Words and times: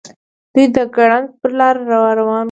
دوي 0.53 0.65
د 0.75 0.77
ګړنګ 0.95 1.27
پر 1.39 1.51
لار 1.59 1.75
راروان 1.89 2.37
دي. 2.37 2.37